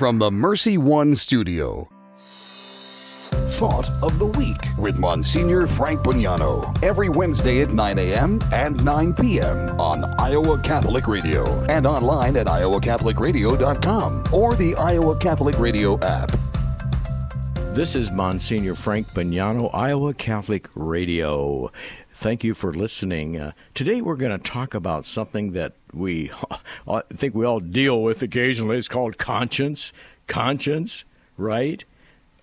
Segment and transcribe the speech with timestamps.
[0.00, 1.86] from the Mercy One studio.
[3.58, 6.82] Thought of the Week with Monsignor Frank Bognanno.
[6.82, 8.40] Every Wednesday at 9 a.m.
[8.50, 9.78] and 9 p.m.
[9.78, 16.34] on Iowa Catholic Radio and online at iowacatholicradio.com or the Iowa Catholic Radio app.
[17.74, 21.70] This is Monsignor Frank Bognanno, Iowa Catholic Radio.
[22.14, 23.38] Thank you for listening.
[23.38, 26.30] Uh, today we're going to talk about something that we
[26.88, 28.76] I think we all deal with occasionally.
[28.76, 29.92] It's called conscience.
[30.26, 31.04] Conscience,
[31.36, 31.84] right?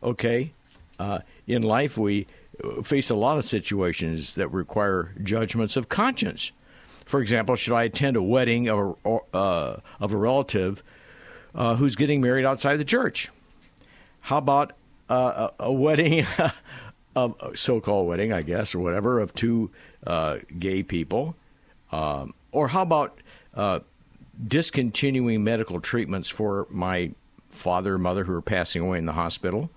[0.04, 0.52] Okay.
[1.00, 2.28] Uh, in life, we
[2.84, 6.52] face a lot of situations that require judgments of conscience.
[7.06, 10.84] For example, should I attend a wedding of a, uh, of a relative
[11.56, 13.30] uh, who's getting married outside the church?
[14.22, 14.73] How about
[15.09, 16.26] uh, a, a wedding
[17.16, 19.72] of so-called wedding, I guess, or whatever, of two
[20.06, 21.36] uh, gay people,
[21.92, 23.20] um, or how about
[23.54, 23.80] uh,
[24.48, 27.12] discontinuing medical treatments for my
[27.50, 29.70] father and mother who are passing away in the hospital?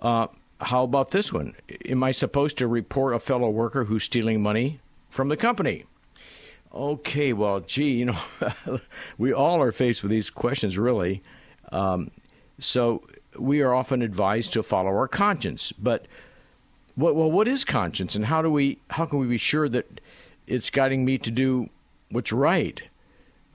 [0.00, 0.28] Uh,
[0.60, 1.54] how about this one?
[1.86, 5.84] Am I supposed to report a fellow worker who's stealing money from the company?
[6.72, 8.18] Okay, well, gee, you know,
[9.18, 11.22] we all are faced with these questions, really.
[11.72, 12.10] Um,
[12.58, 13.02] so
[13.38, 16.06] we are often advised to follow our conscience, but
[16.96, 20.00] well, what is conscience, and how do we how can we be sure that
[20.50, 21.70] it's guiding me to do
[22.10, 22.82] what's right?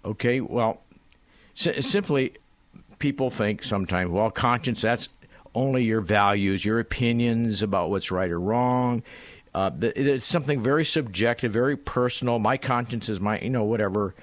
[0.04, 0.82] Okay, well,
[1.58, 2.34] s- simply
[3.00, 5.10] people think sometimes, well, conscience that's
[5.54, 9.04] only your values, your opinions about what's right or wrong.
[9.54, 12.40] Uh, it's something very subjective, very personal.
[12.40, 14.14] My conscience is my, you know, whatever,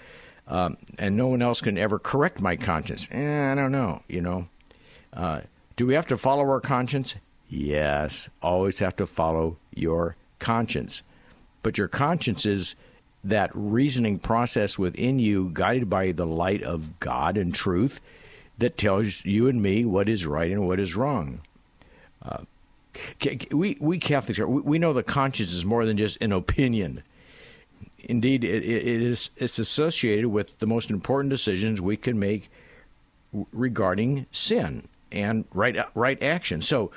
[0.47, 3.09] um, and no one else can ever correct my conscience.
[3.11, 4.48] Eh, I don't know, you know.
[5.12, 5.41] Uh,
[5.77, 7.14] do we have to follow our conscience?
[7.48, 11.03] Yes, always have to follow your conscience.
[11.63, 12.75] But your conscience is
[13.25, 18.01] that reasoning process within you, guided by the light of God and truth,
[18.59, 21.41] that tells you and me what is right and what is wrong.
[22.21, 22.45] Uh,
[23.51, 27.03] we, we Catholics, are, we know that conscience is more than just an opinion.
[28.01, 32.51] Indeed, it, it is it's associated with the most important decisions we can make
[33.53, 36.61] regarding sin and right right action.
[36.61, 36.91] So,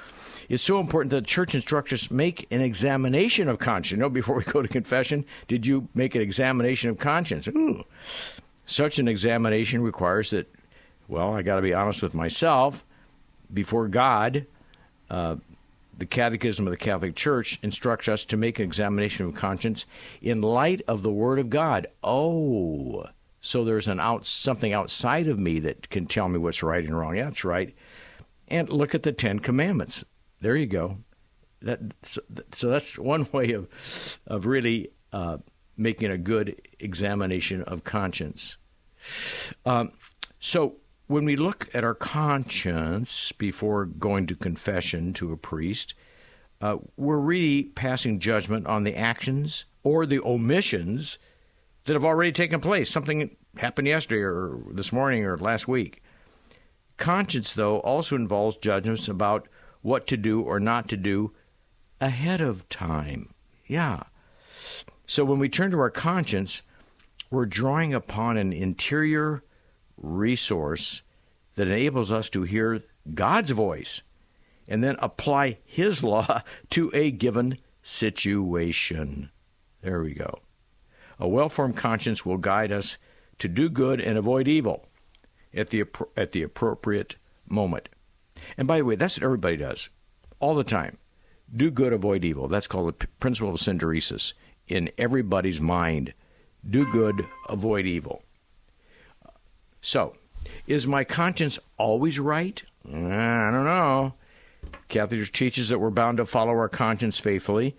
[0.50, 3.92] it's so important that church instructors make an examination of conscience.
[3.92, 7.48] You know, before we go to confession, did you make an examination of conscience?
[7.48, 7.84] Ooh.
[8.66, 10.52] Such an examination requires that,
[11.08, 12.84] well, I got to be honest with myself
[13.54, 14.46] before God.
[15.10, 15.36] Uh,
[15.98, 19.86] the Catechism of the Catholic Church instructs us to make an examination of conscience
[20.22, 21.88] in light of the Word of God.
[22.04, 23.06] Oh,
[23.40, 26.98] so there's an out something outside of me that can tell me what's right and
[26.98, 27.16] wrong.
[27.16, 27.74] Yeah, that's right.
[28.48, 30.04] And look at the Ten Commandments.
[30.42, 30.98] There you go.
[31.62, 33.68] That so, so that's one way of
[34.28, 35.38] of really uh,
[35.78, 38.58] making a good examination of conscience.
[39.66, 39.92] Um,
[40.40, 45.94] so when we look at our conscience before going to confession to a priest,
[46.62, 51.20] uh, we're really passing judgment on the actions or the omissions
[51.86, 52.90] that have already taken place.
[52.90, 56.02] Something happened yesterday or this morning or last week.
[56.98, 59.48] Conscience, though, also involves judgments about
[59.86, 61.32] what to do or not to do
[62.02, 63.32] ahead of time.
[63.68, 64.02] Yeah.
[65.06, 66.64] So when we turn to our conscience,
[67.30, 69.44] we're drawing upon an interior
[69.96, 71.04] resource
[71.54, 72.82] that enables us to hear
[73.14, 74.02] God's voice
[74.68, 76.42] and then apply His law
[76.72, 79.30] to a given situation.
[79.84, 80.40] There we go.
[81.20, 82.98] A well formed conscience will guide us
[83.38, 84.88] to do good and avoid evil
[85.54, 85.84] at the,
[86.18, 87.88] at the appropriate moment.
[88.58, 89.90] And by the way, that's what everybody does
[90.40, 90.98] all the time.
[91.56, 92.48] Do good, avoid evil.
[92.48, 94.34] That's called the principle of synderesis
[94.68, 96.14] in everybody's mind.
[96.68, 98.24] Do good, avoid evil.
[99.82, 100.16] So,
[100.66, 102.62] is my conscience always right?
[102.88, 102.92] I
[103.52, 104.14] don't know.
[104.90, 107.76] Catholic teaches that we're bound to follow our conscience faithfully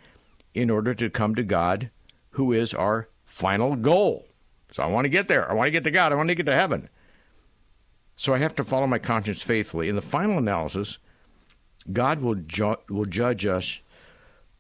[0.55, 1.91] in order to come to God,
[2.31, 4.27] who is our final goal.
[4.73, 5.51] So I want to get there.
[5.51, 6.13] I want to get to God.
[6.13, 6.89] I want to get to heaven.
[8.17, 9.89] So I have to follow my conscience faithfully.
[9.89, 10.99] In the final analysis,
[11.93, 13.81] God will, ju- will judge us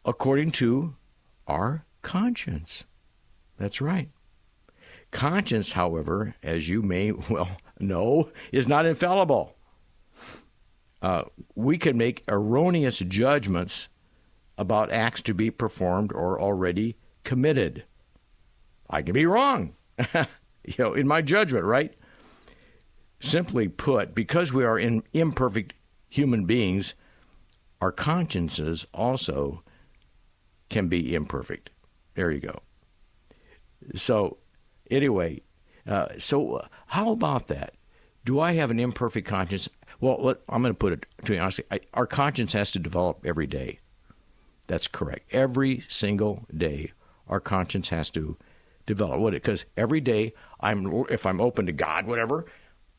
[0.05, 0.94] according to
[1.47, 2.85] our conscience.
[3.58, 4.11] That's right.
[5.11, 9.56] Conscience, however, as you may well know, is not infallible.
[11.00, 11.25] Uh,
[11.55, 13.88] we can make erroneous judgments
[14.58, 17.85] about acts to be performed or already committed.
[18.88, 19.75] I can be wrong,
[20.14, 21.94] you know, in my judgment, right?
[23.21, 25.75] Simply put, because we are imperfect
[26.09, 26.95] human beings,
[27.81, 29.63] our consciences also
[30.69, 31.71] can be imperfect.
[32.15, 32.61] There you go.
[33.95, 34.39] So,
[34.91, 35.43] anyway,
[35.87, 37.75] uh, so how about that?
[38.25, 39.69] Do I have an imperfect conscience?
[40.01, 41.65] Well, let, I'm going to put it to you honestly.
[41.71, 43.81] I, our conscience has to develop every day.
[44.67, 45.33] That's correct.
[45.33, 46.93] Every single day,
[47.29, 48.37] our conscience has to
[48.85, 49.21] develop.
[49.21, 49.33] What?
[49.33, 52.47] Because every day, I'm if I'm open to God, whatever,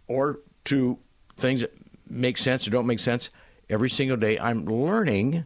[0.07, 0.97] or to
[1.37, 1.73] things that
[2.09, 3.29] make sense or don't make sense.
[3.69, 5.45] Every single day, I'm learning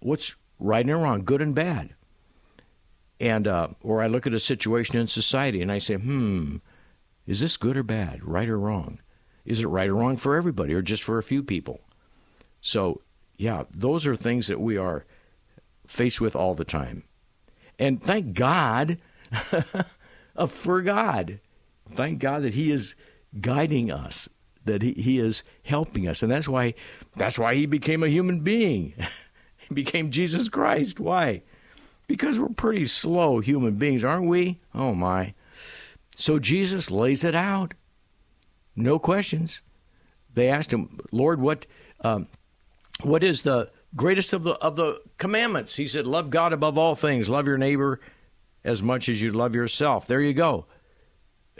[0.00, 1.94] what's right and wrong, good and bad.
[3.18, 6.56] And uh, or I look at a situation in society and I say, hmm,
[7.26, 9.00] is this good or bad, right or wrong?
[9.44, 11.80] Is it right or wrong for everybody or just for a few people?
[12.60, 13.00] So,
[13.36, 15.04] yeah, those are things that we are
[15.86, 17.04] faced with all the time.
[17.78, 18.98] And thank God
[20.48, 21.40] for God.
[21.92, 22.94] Thank God that He is
[23.40, 24.28] guiding us,
[24.64, 26.22] that He, he is helping us.
[26.22, 26.74] And that's why
[27.16, 28.94] that's why He became a human being.
[29.56, 31.00] he became Jesus Christ.
[31.00, 31.42] Why?
[32.06, 34.60] Because we're pretty slow human beings, aren't we?
[34.74, 35.34] Oh my.
[36.16, 37.74] So Jesus lays it out.
[38.74, 39.60] No questions.
[40.34, 41.66] They asked him, Lord, what
[42.00, 42.28] um,
[43.02, 45.76] what is the greatest of the of the commandments?
[45.76, 48.00] He said, Love God above all things, love your neighbor
[48.64, 50.06] as much as you love yourself.
[50.06, 50.66] There you go.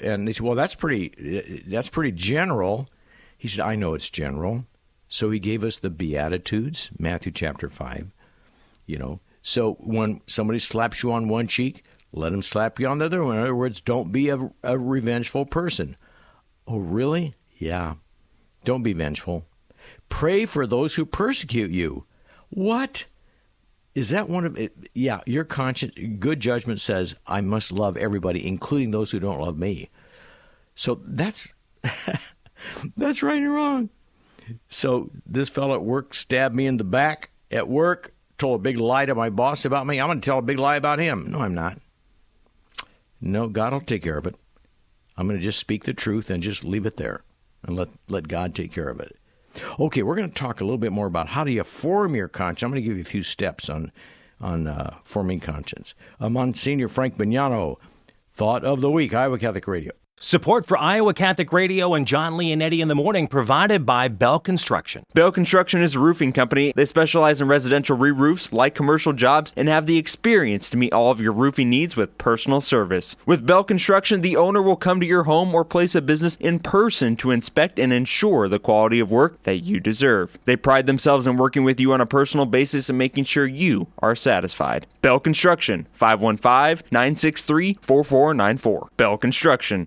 [0.03, 2.89] And they said, Well, that's pretty that's pretty general.
[3.39, 4.65] He said, I know it's general.
[5.09, 8.09] So he gave us the Beatitudes, Matthew chapter five.
[8.87, 9.21] You know.
[9.43, 13.23] So when somebody slaps you on one cheek, let him slap you on the other.
[13.23, 15.97] In other words, don't be a, a revengeful person.
[16.67, 17.35] Oh, really?
[17.59, 17.95] Yeah.
[18.65, 19.47] Don't be vengeful.
[20.09, 22.07] Pray for those who persecute you.
[22.49, 23.05] What?
[23.97, 24.77] Is that one of it?
[24.95, 29.57] Yeah, your conscience, good judgment says, I must love everybody, including those who don't love
[29.57, 29.89] me.
[30.75, 31.55] So that's
[32.97, 33.89] that's right and wrong.
[34.69, 38.77] So this fellow at work stabbed me in the back at work, told a big
[38.77, 39.99] lie to my boss about me.
[39.99, 41.31] I'm going to tell a big lie about him.
[41.31, 41.79] No, I'm not.
[43.19, 44.37] No, God will take care of it.
[45.17, 47.25] I'm going to just speak the truth and just leave it there
[47.63, 49.17] and let, let God take care of it.
[49.79, 52.29] Okay, we're going to talk a little bit more about how do you form your
[52.29, 52.63] conscience.
[52.63, 53.93] I'm going to give you a few steps on
[54.41, 55.95] on uh, forming conscience.
[56.21, 57.77] Monsignor Frank Bognanno,
[58.35, 59.93] thought of the week, Iowa Catholic Radio.
[60.19, 65.05] Support for Iowa Catholic Radio and John Leonetti in the morning provided by Bell Construction.
[65.13, 66.73] Bell Construction is a roofing company.
[66.75, 70.95] They specialize in residential re roofs, like commercial jobs, and have the experience to meet
[70.95, 73.15] all of your roofing needs with personal service.
[73.27, 76.61] With Bell Construction, the owner will come to your home or place of business in
[76.61, 80.39] person to inspect and ensure the quality of work that you deserve.
[80.47, 83.89] They pride themselves in working with you on a personal basis and making sure you
[83.99, 84.87] are satisfied.
[85.03, 88.89] Bell Construction, 515 963 4494.
[88.97, 89.87] Bell Construction.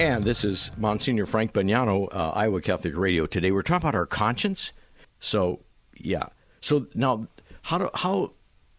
[0.00, 3.26] And this is Monsignor Frank Bognanno, uh, Iowa Catholic Radio.
[3.26, 4.72] Today we're talking about our conscience.
[5.18, 5.60] So,
[5.94, 6.28] yeah.
[6.62, 7.26] So now,
[7.60, 8.32] how do, how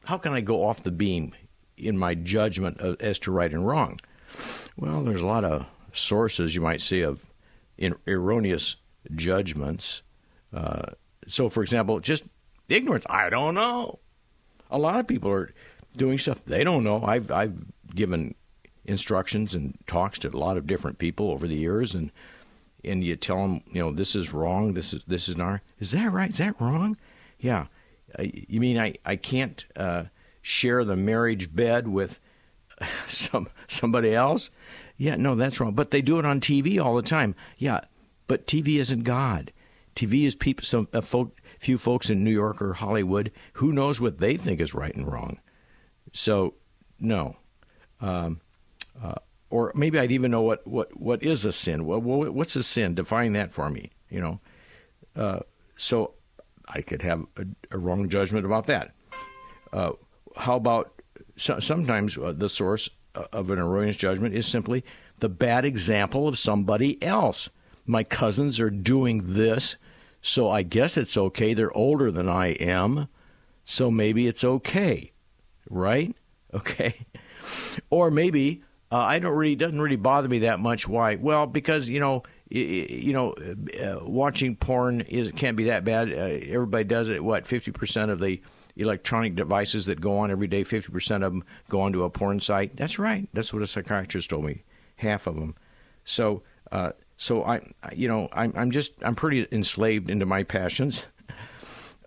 [0.06, 1.36] how can I go off the beam
[1.78, 4.00] in my judgment of, as to right and wrong?
[4.78, 7.24] Well, there's a lot of sources you might see of
[7.78, 8.78] in, erroneous
[9.14, 10.02] judgments.
[10.52, 10.88] Uh,
[11.28, 12.24] so, for example, just
[12.68, 13.06] ignorance.
[13.08, 14.00] I don't know.
[14.72, 15.54] A lot of people are
[15.96, 17.04] doing stuff they don't know.
[17.04, 17.64] I've I've
[17.94, 18.34] given
[18.92, 22.12] instructions and talks to a lot of different people over the years, and
[22.84, 24.74] and you tell them, you know, this is wrong.
[24.74, 25.62] This is this is not.
[25.80, 26.30] Is that right?
[26.30, 26.98] Is that wrong?
[27.40, 27.68] Yeah.
[28.20, 30.06] You mean I I can't uh,
[30.42, 32.20] share the marriage bed with
[33.08, 34.52] some somebody else.
[34.98, 35.74] Yeah, no, that's wrong.
[35.74, 37.34] But they do it on TV all the time.
[37.58, 37.82] Yeah,
[38.28, 39.52] but TV isn't God.
[39.96, 43.32] TV is people, some a folk, few folks in New York or Hollywood.
[43.54, 45.40] Who knows what they think is right and wrong?
[46.14, 46.54] So,
[47.00, 47.38] no.
[48.00, 48.42] Um,
[49.02, 49.16] uh,
[49.50, 51.86] or maybe I'd even know what, what, what is a sin.
[51.86, 52.96] What, what's a sin?
[52.96, 53.92] Define that for me.
[54.10, 54.40] You know.
[55.16, 55.40] Uh,
[55.76, 56.14] so
[56.68, 58.94] I could have a, a wrong judgment about that.
[59.74, 59.92] Uh,
[60.36, 61.02] how about
[61.36, 64.84] so, sometimes uh, the source uh, of an erroneous judgment is simply
[65.20, 67.50] the bad example of somebody else.
[67.86, 69.76] My cousins are doing this,
[70.22, 71.54] so I guess it's okay.
[71.54, 73.08] They're older than I am,
[73.64, 75.12] so maybe it's okay,
[75.70, 76.16] right?
[76.54, 77.06] Okay.
[77.90, 80.88] Or maybe uh, I don't really doesn't really bother me that much.
[80.88, 81.16] Why?
[81.16, 83.32] Well, because you know you know,
[83.82, 86.12] uh, watching porn is can't be that bad.
[86.12, 87.24] Uh, everybody does it.
[87.24, 88.42] What fifty percent of the
[88.76, 92.76] electronic devices that go on every day, 50% of them go onto a porn site.
[92.76, 93.28] That's right.
[93.34, 94.64] That's what a psychiatrist told me.
[94.96, 95.56] Half of them.
[96.04, 97.62] So, uh, so I,
[97.94, 101.06] you know, I'm, I'm just, I'm pretty enslaved into my passions.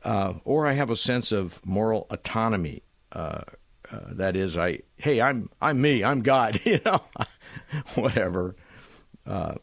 [0.03, 2.83] Uh, or I have a sense of moral autonomy.
[3.95, 7.03] Uh, that is, I, hey, I'm, I'm me, I'm God, you know,
[7.95, 8.57] whatever.
[9.27, 9.55] Uh,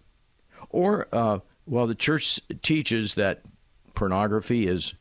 [0.69, 3.41] or, uh, well, the church teaches that
[3.93, 4.93] pornography is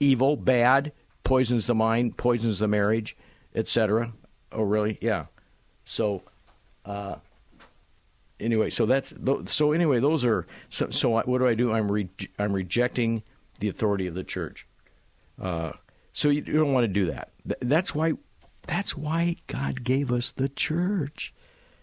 [0.00, 3.16] evil, bad, poisons the mind, poisons the marriage,
[3.54, 4.12] etc.
[4.52, 4.98] Oh, really?
[5.00, 5.26] Yeah.
[5.84, 6.22] So,
[6.84, 7.16] uh,
[8.38, 9.14] anyway, so that's
[9.46, 9.72] so.
[9.72, 10.90] Anyway, those are so.
[10.90, 11.72] so what do I do?
[11.72, 13.22] I'm re, I'm rejecting
[13.60, 14.66] the authority of the church.
[15.40, 15.72] Uh,
[16.12, 17.30] so you, you don't want to do that.
[17.60, 18.12] That's why.
[18.66, 21.32] That's why God gave us the church.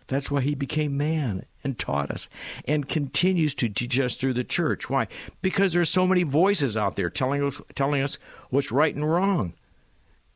[0.07, 2.27] That's why he became man and taught us
[2.65, 4.89] and continues to teach us through the church.
[4.89, 5.07] Why?
[5.41, 8.17] Because there's so many voices out there telling us telling us
[8.50, 9.53] what's right and wrong.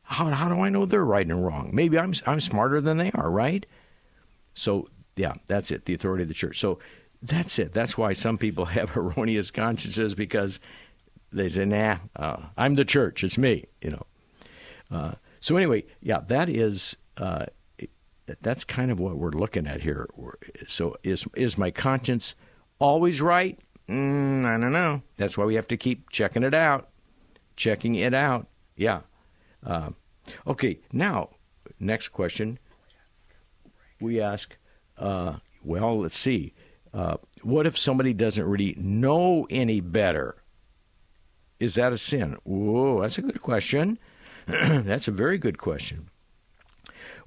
[0.04, 1.70] How, how do I know they're right and wrong?
[1.74, 3.66] Maybe I'm I'm smarter than they are, right?
[4.54, 5.84] So yeah, that's it.
[5.84, 6.58] The authority of the church.
[6.58, 6.78] So
[7.20, 7.72] that's it.
[7.72, 10.58] That's why some people have erroneous consciences because
[11.32, 13.22] they say, "Nah, uh, I'm the church.
[13.24, 14.06] It's me." You know.
[14.90, 15.12] Uh,
[15.46, 17.46] so anyway, yeah, that is uh,
[18.42, 20.08] that's kind of what we're looking at here.
[20.66, 22.34] So is is my conscience
[22.80, 23.56] always right?
[23.88, 25.02] Mm, I don't know.
[25.18, 26.88] That's why we have to keep checking it out,
[27.54, 28.48] checking it out.
[28.74, 29.02] Yeah.
[29.64, 29.90] Uh,
[30.48, 30.80] okay.
[30.92, 31.30] Now,
[31.78, 32.58] next question.
[34.00, 34.56] We ask.
[34.98, 36.54] Uh, well, let's see.
[36.92, 40.42] Uh, what if somebody doesn't really know any better?
[41.60, 42.36] Is that a sin?
[42.42, 44.00] Whoa, that's a good question.
[44.84, 46.10] that's a very good question.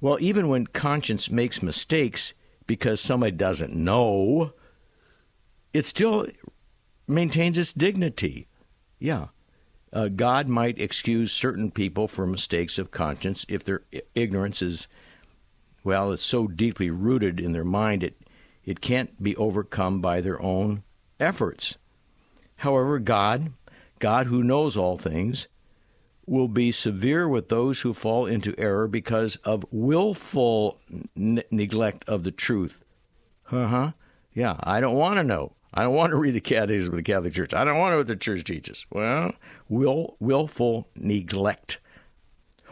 [0.00, 2.32] Well, even when conscience makes mistakes
[2.66, 4.54] because somebody doesn't know,
[5.74, 6.26] it still
[7.06, 8.48] maintains its dignity.
[8.98, 9.28] Yeah.
[9.92, 13.82] Uh, God might excuse certain people for mistakes of conscience if their
[14.14, 14.86] ignorance is,
[15.82, 18.16] well, it's so deeply rooted in their mind it,
[18.64, 20.84] it can't be overcome by their own
[21.18, 21.76] efforts.
[22.56, 23.52] However, God,
[23.98, 25.48] God who knows all things,
[26.30, 30.78] will be severe with those who fall into error because of willful
[31.16, 32.84] n- neglect of the truth.
[33.50, 33.90] Uh huh.
[34.32, 35.54] Yeah, I don't want to know.
[35.74, 37.52] I don't want to read the Catechism of the Catholic Church.
[37.52, 38.86] I don't want to know what the Church teaches.
[38.90, 39.32] Well,
[39.68, 41.78] will willful neglect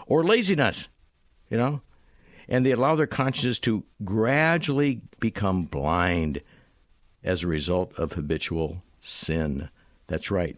[0.06, 0.88] or laziness,
[1.50, 1.80] you know,
[2.48, 6.42] and they allow their consciences to gradually become blind
[7.24, 9.68] as a result of habitual sin.
[10.06, 10.56] That's right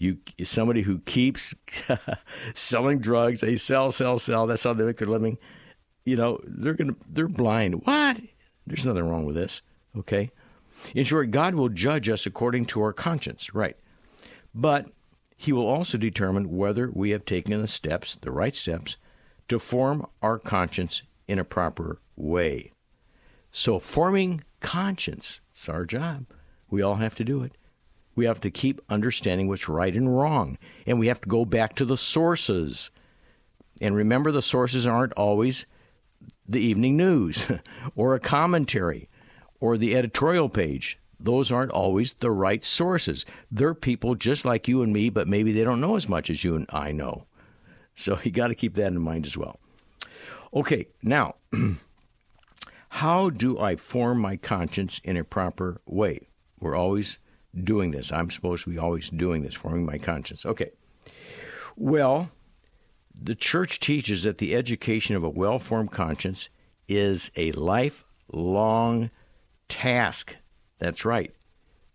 [0.00, 1.54] you somebody who keeps
[2.54, 4.46] selling drugs, they sell, sell, sell.
[4.46, 5.36] That's how they make their living.
[6.04, 7.84] You know, they're gonna they're blind.
[7.84, 8.18] What?
[8.66, 9.60] There's nothing wrong with this.
[9.96, 10.30] Okay.
[10.94, 13.76] In short, God will judge us according to our conscience, right?
[14.54, 14.86] But
[15.36, 18.96] He will also determine whether we have taken the steps, the right steps,
[19.48, 22.72] to form our conscience in a proper way.
[23.52, 26.24] So, forming conscience, it's our job.
[26.70, 27.52] We all have to do it.
[28.20, 30.58] We have to keep understanding what's right and wrong.
[30.86, 32.90] And we have to go back to the sources.
[33.80, 35.64] And remember, the sources aren't always
[36.46, 37.46] the evening news
[37.96, 39.08] or a commentary
[39.58, 40.98] or the editorial page.
[41.18, 43.24] Those aren't always the right sources.
[43.50, 46.44] They're people just like you and me, but maybe they don't know as much as
[46.44, 47.24] you and I know.
[47.94, 49.58] So you got to keep that in mind as well.
[50.52, 51.36] Okay, now,
[52.90, 56.28] how do I form my conscience in a proper way?
[56.60, 57.18] We're always
[57.54, 58.12] doing this.
[58.12, 60.46] I'm supposed to be always doing this, forming my conscience.
[60.46, 60.70] Okay.
[61.76, 62.30] Well,
[63.20, 66.48] the church teaches that the education of a well formed conscience
[66.88, 69.10] is a lifelong
[69.68, 70.36] task.
[70.78, 71.34] That's right.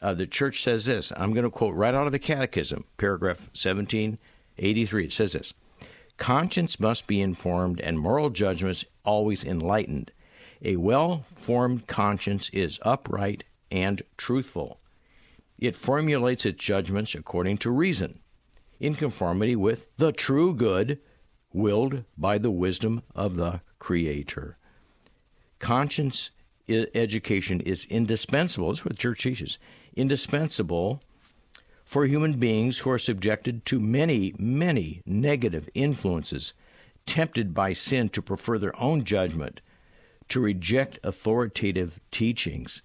[0.01, 1.11] Uh, the church says this.
[1.15, 5.05] I'm going to quote right out of the Catechism, paragraph 1783.
[5.05, 5.53] It says this
[6.17, 10.11] Conscience must be informed and moral judgments always enlightened.
[10.61, 14.79] A well formed conscience is upright and truthful.
[15.57, 18.19] It formulates its judgments according to reason,
[18.79, 20.99] in conformity with the true good
[21.53, 24.57] willed by the wisdom of the Creator.
[25.59, 26.31] Conscience
[26.67, 28.69] education is indispensable.
[28.69, 29.57] That's what the church teaches.
[29.95, 31.01] Indispensable
[31.85, 36.53] for human beings who are subjected to many, many negative influences,
[37.05, 39.61] tempted by sin to prefer their own judgment,
[40.27, 42.81] to reject authoritative teachings.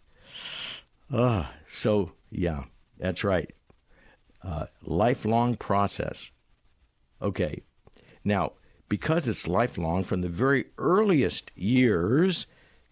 [1.13, 2.65] Ah, so yeah,
[2.99, 3.51] that's right.
[4.43, 6.31] Uh, lifelong process.
[7.21, 7.63] Okay,
[8.25, 8.53] now
[8.91, 12.47] because it's lifelong from the very earliest years,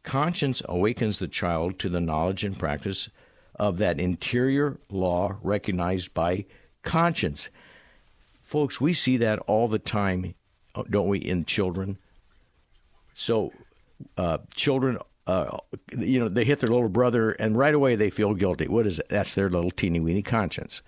[0.04, 3.10] conscience awakens the child to the knowledge and practice
[3.56, 6.44] of that interior law recognized by
[6.82, 7.50] conscience.
[8.42, 10.34] Folks, we see that all the time,
[10.88, 11.98] don't we, in children?
[13.12, 13.52] So,
[14.16, 14.98] uh, children,
[15.28, 15.58] uh,
[15.96, 18.66] you know, they hit their little brother, and right away they feel guilty.
[18.66, 19.08] What is it?
[19.10, 20.82] That's their little teeny weeny conscience.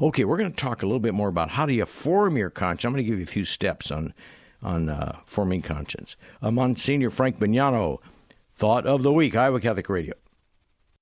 [0.00, 2.50] Okay, we're going to talk a little bit more about how do you form your
[2.50, 2.86] conscience.
[2.86, 4.14] I'm going to give you a few steps on
[4.62, 6.16] on uh, forming conscience.
[6.40, 7.98] Uh, Monsignor Frank Bognanno,
[8.54, 10.14] thought of the week, Iowa Catholic Radio.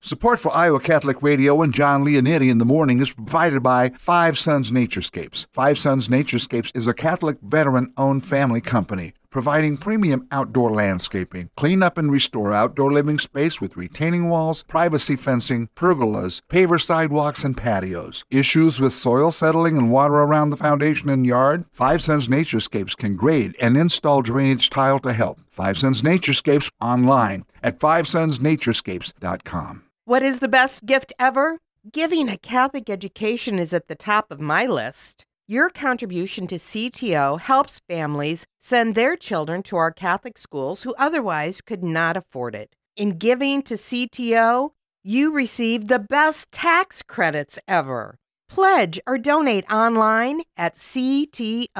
[0.00, 4.38] Support for Iowa Catholic Radio and John Leonetti in the morning is provided by Five
[4.38, 5.46] Sons Naturescapes.
[5.52, 11.82] Five Sons Naturescapes is a Catholic veteran owned family company providing premium outdoor landscaping, clean
[11.82, 17.56] up and restore outdoor living space with retaining walls, privacy fencing, pergolas, paver sidewalks, and
[17.56, 18.24] patios.
[18.30, 21.64] Issues with soil settling and water around the foundation and yard?
[21.72, 25.40] Five Sons Naturescapes can grade and install drainage tile to help.
[25.48, 29.82] Five Sons Naturescapes online at fivesonsnaturescapes.com.
[30.04, 31.58] What is the best gift ever?
[31.92, 35.24] Giving a Catholic education is at the top of my list.
[35.50, 41.60] Your contribution to CTO helps families send their children to our Catholic schools who otherwise
[41.60, 42.76] could not afford it.
[42.96, 44.70] In giving to CTO,
[45.02, 48.20] you receive the best tax credits ever.
[48.48, 51.72] Pledge or donate online at ctoiowa.org.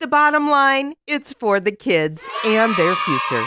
[0.00, 3.44] The bottom line, it's for the kids and their future.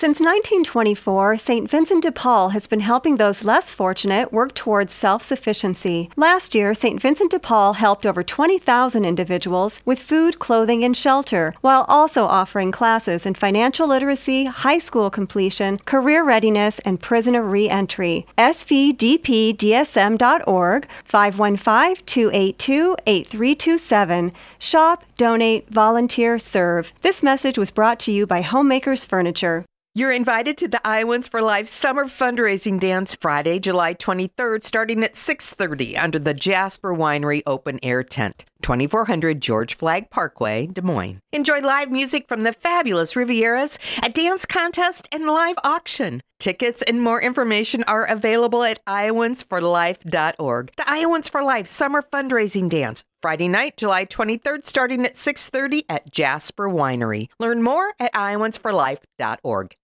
[0.00, 1.68] Since 1924, St.
[1.68, 6.08] Vincent de Paul has been helping those less fortunate work towards self sufficiency.
[6.14, 7.02] Last year, St.
[7.02, 12.70] Vincent de Paul helped over 20,000 individuals with food, clothing, and shelter, while also offering
[12.70, 18.24] classes in financial literacy, high school completion, career readiness, and prisoner reentry.
[18.38, 24.32] SVDPDSM.org, 515 282 8327.
[24.60, 26.92] Shop, donate, volunteer, serve.
[27.00, 29.64] This message was brought to you by Homemakers Furniture.
[29.98, 35.16] You're invited to the Iowans for Life Summer Fundraising Dance Friday, July 23rd, starting at
[35.16, 41.18] 6:30 under the Jasper Winery Open Air Tent, 2400 George Flagg Parkway, Des Moines.
[41.32, 46.20] Enjoy live music from the fabulous Rivieras, a dance contest, and live auction.
[46.38, 50.70] Tickets and more information are available at iowansforlife.org.
[50.76, 56.12] The Iowans for Life Summer Fundraising Dance, Friday night, July 23rd, starting at 6:30 at
[56.12, 57.26] Jasper Winery.
[57.40, 59.74] Learn more at iowansforlife.org.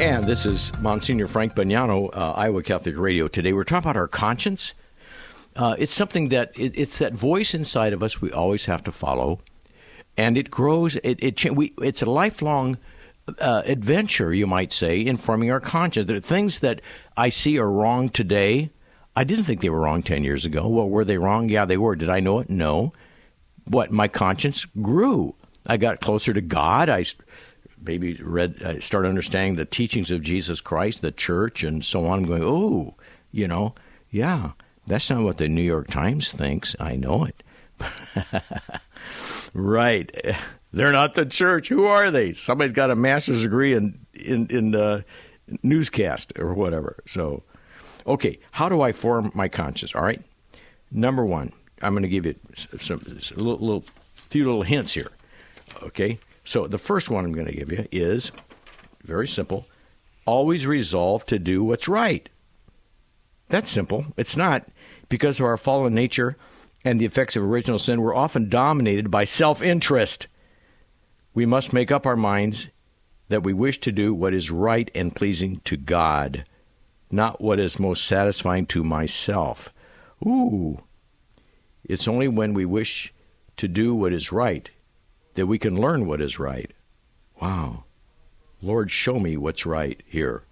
[0.00, 3.28] And this is Monsignor Frank Bognanno, uh, Iowa Catholic Radio.
[3.28, 4.74] Today we're talking about our conscience.
[5.56, 8.92] Uh, it's something that it, it's that voice inside of us we always have to
[8.92, 9.40] follow,
[10.16, 10.96] and it grows.
[10.96, 12.76] It, it we, it's a lifelong
[13.38, 16.08] uh, adventure, you might say, in forming our conscience.
[16.08, 16.80] There are things that
[17.16, 18.70] I see are wrong today.
[19.16, 20.68] I didn't think they were wrong ten years ago.
[20.68, 21.48] Well, were they wrong?
[21.48, 21.94] Yeah, they were.
[21.96, 22.50] Did I know it?
[22.50, 22.92] No.
[23.64, 25.36] What my conscience grew.
[25.66, 26.90] I got closer to God.
[26.90, 27.04] I
[27.84, 32.20] maybe read, I started understanding the teachings of Jesus Christ, the church, and so on.
[32.20, 32.94] I'm going, oh,
[33.30, 33.74] you know,
[34.10, 34.52] yeah,
[34.86, 36.76] that's not what the New York Times thinks.
[36.78, 37.42] I know it.
[39.54, 40.10] right.
[40.72, 41.68] They're not the church.
[41.68, 42.32] Who are they?
[42.32, 45.02] Somebody's got a master's degree in in in uh,
[45.62, 46.96] newscast or whatever.
[47.06, 47.44] So,
[48.06, 49.94] okay, how do I form my conscience?
[49.94, 50.20] All right.
[50.90, 53.84] Number one, I'm going to give you some, some little, little
[54.16, 55.10] few little hints here.
[55.82, 56.18] Okay.
[56.44, 58.30] So the first one I'm going to give you is
[59.02, 59.66] very simple.
[60.26, 62.28] Always resolve to do what's right.
[63.48, 64.06] That's simple.
[64.16, 64.66] It's not
[65.08, 66.36] because of our fallen nature
[66.84, 68.00] and the effects of original sin.
[68.00, 70.26] We're often dominated by self interest.
[71.34, 72.68] We must make up our minds
[73.28, 76.44] that we wish to do what is right and pleasing to God,
[77.10, 79.72] not what is most satisfying to myself.
[80.24, 80.82] Ooh.
[81.84, 83.12] It's only when we wish
[83.56, 84.70] to do what is right
[85.34, 86.72] that we can learn what is right.
[87.40, 87.84] Wow.
[88.62, 90.44] Lord, show me what's right here.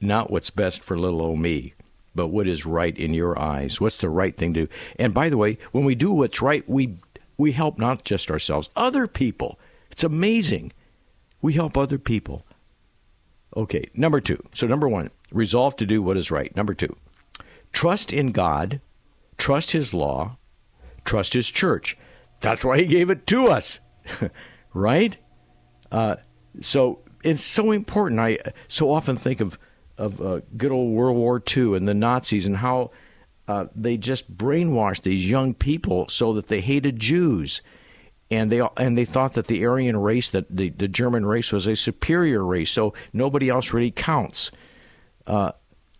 [0.00, 1.74] not what's best for little old me,
[2.14, 3.80] but what is right in your eyes.
[3.80, 4.72] What's the right thing to do?
[4.98, 6.96] And by the way, when we do what's right, we
[7.38, 9.58] we help not just ourselves, other people.
[9.90, 10.72] It's amazing.
[11.40, 12.44] We help other people.
[13.56, 14.42] Okay, number two.
[14.54, 16.54] So, number one, resolve to do what is right.
[16.56, 16.96] Number two,
[17.72, 18.80] trust in God,
[19.38, 20.36] trust His law,
[21.04, 21.96] trust His church.
[22.40, 23.80] That's why He gave it to us,
[24.74, 25.16] right?
[25.90, 26.16] Uh,
[26.60, 28.20] so, it's so important.
[28.20, 28.38] I
[28.68, 29.58] so often think of
[29.98, 32.90] of uh, good old World War II and the Nazis and how
[33.48, 37.60] uh, they just brainwashed these young people so that they hated Jews,
[38.30, 41.66] and they and they thought that the Aryan race, that the, the German race, was
[41.66, 44.50] a superior race, so nobody else really counts.
[45.26, 45.52] Uh,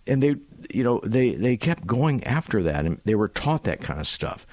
[0.07, 0.37] and they,
[0.73, 4.07] you know, they they kept going after that, and they were taught that kind of
[4.07, 4.47] stuff.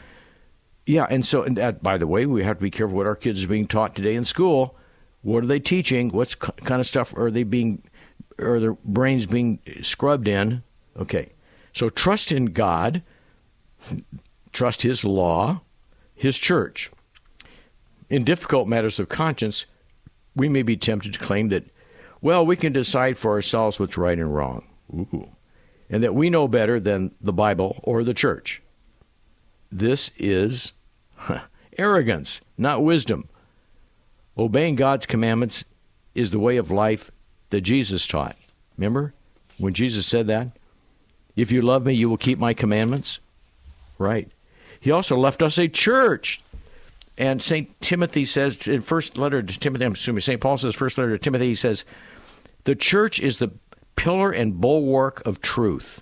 [0.90, 3.16] Yeah, and so, and that, by the way, we have to be careful what our
[3.16, 4.76] kids are being taught today in school.
[5.22, 6.10] What are they teaching?
[6.10, 7.84] What kind of stuff are they being,
[8.40, 10.64] are their brains being scrubbed in?
[10.98, 11.34] Okay,
[11.74, 13.04] so trust in God,
[14.52, 15.62] trust His law,
[16.16, 16.90] His church.
[18.10, 19.68] In difficult matters of conscience,
[20.36, 21.66] we may be tempted to claim that,
[22.20, 25.30] well, we can decide for ourselves what's right and wrong, Ooh.
[25.88, 28.64] and that we know better than the Bible or the church.
[29.72, 30.74] This is
[31.78, 33.28] arrogance, not wisdom.
[34.38, 35.66] Obeying God's commandments
[36.16, 37.12] is the way of life
[37.50, 38.36] that Jesus taught.
[38.78, 39.14] Remember
[39.58, 40.50] when Jesus said that?
[41.36, 43.20] If you love me, you will keep my commandments.
[43.98, 44.30] Right.
[44.80, 46.42] He also left us a church.
[47.18, 47.80] And St.
[47.82, 50.40] Timothy says in first letter to Timothy, I'm assuming St.
[50.40, 51.84] Paul says first letter to Timothy, he says,
[52.64, 53.52] the church is the
[53.96, 56.02] pillar and bulwark of truth.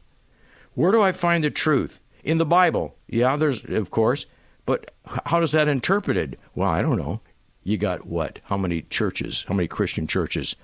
[0.76, 2.00] Where do I find the truth?
[2.24, 2.96] In the Bible.
[3.08, 4.26] Yeah, there's of course,
[4.68, 4.92] but
[5.26, 6.38] how does that interpreted?
[6.54, 7.22] Well, I don't know.
[7.64, 8.38] You got what?
[8.44, 9.46] How many churches?
[9.48, 10.56] How many Christian churches?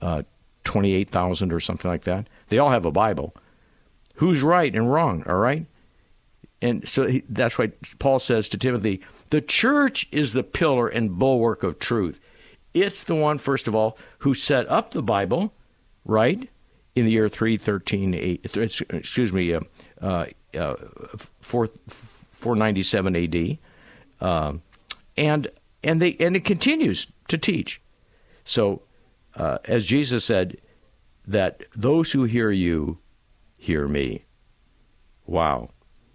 [0.00, 0.24] Uh,
[0.64, 2.28] Twenty-eight thousand or something like that.
[2.48, 3.34] They all have a Bible
[4.14, 5.66] who's right and wrong, all right?
[6.60, 11.18] And so he, that's why Paul says to Timothy, the church is the pillar and
[11.18, 12.20] bulwark of truth.
[12.72, 15.52] It's the one, first of all, who set up the Bible,
[16.04, 16.48] right?
[16.94, 18.14] In the year 313,
[18.90, 19.60] excuse me, uh,
[20.00, 20.76] uh, uh,
[21.40, 21.68] 4,
[22.42, 23.58] 497 AD.
[24.20, 24.52] Uh,
[25.16, 25.48] and,
[25.82, 27.80] and, they, and it continues to teach.
[28.44, 28.82] So,
[29.34, 30.58] uh, as Jesus said,
[31.26, 32.98] that those who hear you
[33.56, 34.24] hear me.
[35.26, 35.70] Wow.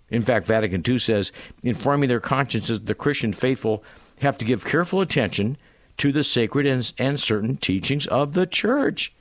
[0.09, 1.31] In fact, Vatican II says,
[1.63, 3.83] informing their consciences, the Christian faithful
[4.19, 5.57] have to give careful attention
[5.97, 9.13] to the sacred and, and certain teachings of the Church.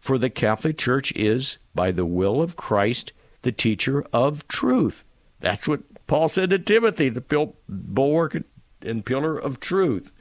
[0.00, 5.04] For the Catholic Church is, by the will of Christ, the teacher of truth.
[5.40, 5.80] That's what
[6.12, 8.36] Paul said to Timothy, the bulwark
[8.82, 10.12] and pillar of truth.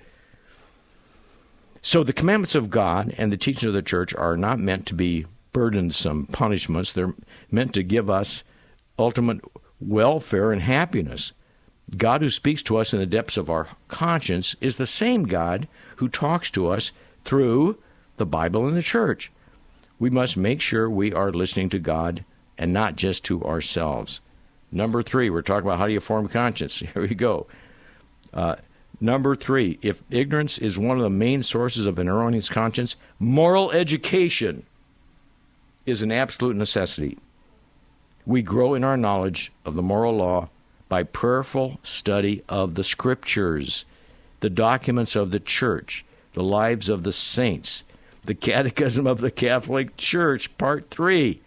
[1.82, 4.93] So the commandments of God and the teachings of the church are not meant to
[4.93, 6.93] be burdensome punishments.
[6.93, 7.13] They're
[7.51, 8.45] meant to give us
[8.97, 9.41] ultimate
[9.82, 11.34] welfare and happiness.
[11.97, 15.67] God who speaks to us in the depths of our conscience is the same God
[15.97, 16.93] who talks to us
[17.25, 17.77] through
[18.15, 19.30] the Bible and the church.
[19.99, 22.23] We must make sure we are listening to God
[22.58, 24.21] and not just to ourselves.
[24.71, 26.79] Number three, we're talking about how do you form conscience.
[26.93, 27.47] Here we go.
[28.34, 28.55] Uh,
[28.99, 33.71] number three, if ignorance is one of the main sources of an erroneous conscience, moral
[33.71, 34.63] education
[35.86, 37.17] is an absolute necessity.
[38.25, 40.49] We grow in our knowledge of the moral law
[40.88, 43.86] by prayerful study of the scriptures,
[44.41, 47.84] the documents of the church, the lives of the saints,
[48.23, 51.41] the Catechism of the Catholic Church, Part 3.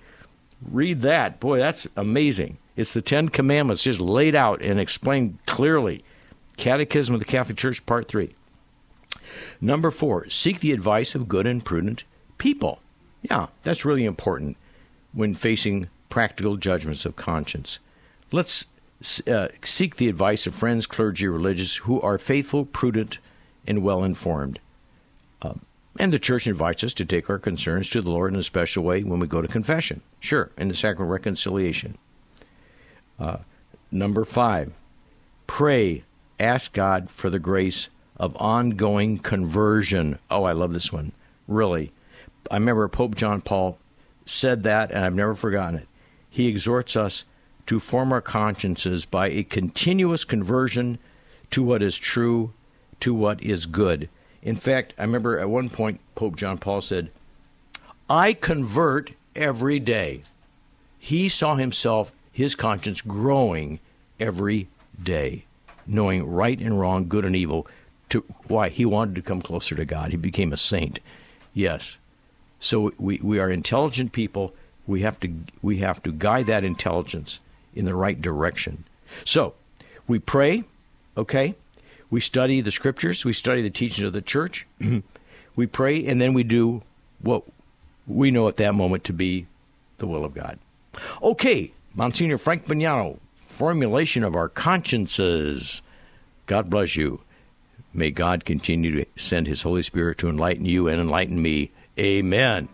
[0.71, 1.41] Read that.
[1.41, 2.59] Boy, that's amazing.
[2.77, 6.05] It's the Ten Commandments just laid out and explained clearly.
[6.57, 8.35] Catechism of the Catholic Church, Part 3.
[9.61, 12.05] Number four, seek the advice of good and prudent
[12.39, 12.81] people.
[13.23, 14.57] Yeah, that's really important
[15.13, 17.79] when facing practical judgments of conscience.
[18.31, 18.67] Let's
[19.27, 23.19] uh, seek the advice of friends, clergy, religious who are faithful, prudent,
[23.67, 24.59] and well informed.
[25.43, 25.55] Uh,
[25.99, 28.83] and the church invites us to take our concerns to the Lord in a special
[28.83, 30.01] way when we go to confession.
[30.21, 31.97] Sure, in the sacrament of reconciliation.
[33.19, 33.39] Uh,
[33.91, 34.73] number five,
[35.47, 36.05] pray,
[36.41, 40.19] ask God for the grace of ongoing conversion.
[40.31, 41.13] Oh, I love this one.
[41.49, 41.93] Really.
[42.51, 43.79] I remember Pope John Paul
[44.25, 45.89] said that, and I've never forgotten it.
[46.31, 47.25] He exhorts us
[47.67, 50.99] to form our consciences by a continuous conversion
[51.51, 52.53] to what is true,
[53.01, 54.09] to what is good.
[54.43, 57.11] In fact, I remember at one point Pope John Paul said,
[58.09, 60.23] I convert every day.
[60.99, 63.79] He saw himself, his conscience growing
[64.19, 64.67] every
[65.01, 65.45] day,
[65.87, 67.67] knowing right and wrong, good and evil.
[68.11, 70.11] To why he wanted to come closer to God.
[70.11, 70.99] He became a saint.
[71.55, 71.99] Yes,
[72.59, 74.53] So we, we are intelligent people.
[74.87, 77.39] We have to we have to guide that intelligence
[77.75, 78.85] in the right direction.
[79.25, 79.55] So
[80.09, 80.65] we pray,
[81.17, 81.55] okay?
[82.11, 84.67] We study the scriptures, we study the teachings of the church,
[85.57, 86.83] we pray, and then we do
[87.21, 87.45] what
[88.07, 89.47] we know at that moment to be
[89.99, 90.59] the will of God.
[91.23, 95.81] Okay, Monsignor Frank Bognanno, formulation of our consciences.
[96.47, 97.21] God bless you.
[97.93, 101.71] May God continue to send His Holy Spirit to enlighten you and enlighten me.
[101.97, 102.69] Amen.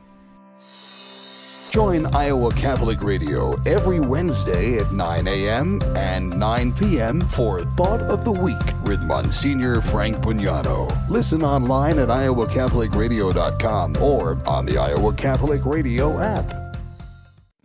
[1.71, 5.81] Join Iowa Catholic Radio every Wednesday at 9 a.m.
[5.95, 7.21] and 9 p.m.
[7.29, 11.09] for Thought of the Week with Monsignor Frank Bognanno.
[11.09, 16.70] Listen online at iowacatholicradio.com or on the Iowa Catholic Radio app.